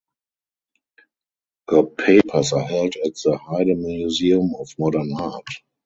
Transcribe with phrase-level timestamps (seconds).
[1.69, 5.45] Her papers are held at the Heide Museum of Modern Art.